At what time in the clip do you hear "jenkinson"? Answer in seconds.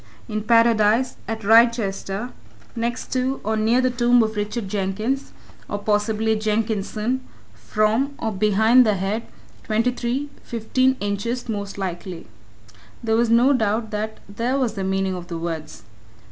6.35-7.21